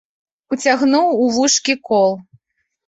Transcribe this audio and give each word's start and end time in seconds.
Уцягнуў 0.55 1.13
у 1.27 1.31
вушкі 1.37 1.73
кол. 1.91 2.11